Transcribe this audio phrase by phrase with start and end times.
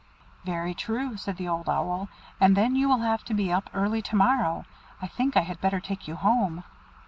[0.45, 2.09] "Very true," said the Old Owl,
[2.39, 4.65] "and then you will have to be up early to morrow.
[4.99, 6.63] I think I had better take you home."